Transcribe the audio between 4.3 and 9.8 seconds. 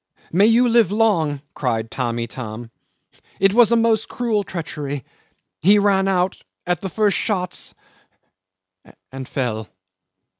treachery. He ran out at the first shots and fell."